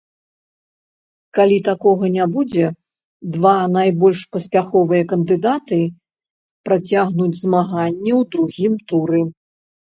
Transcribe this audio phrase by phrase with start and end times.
[1.37, 2.65] Калі такога не будзе,
[3.35, 5.81] два найбольш паспяховыя кандыдаты
[6.71, 9.21] працягнуць змаганне ў другім туры.